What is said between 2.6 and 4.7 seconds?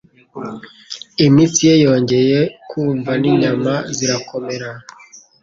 kumva n'inyama zirakomera.